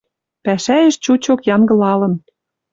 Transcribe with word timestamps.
Пӓшӓэш 0.43 0.93
чучок 1.03 1.41
янгылалын. 1.55 2.13